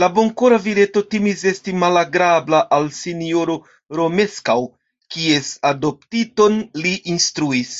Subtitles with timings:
[0.00, 3.56] La bonkora vireto timis esti malagrabla al sinjoro
[4.02, 4.56] Romeskaŭ,
[5.16, 7.74] kies adoptiton li instruis.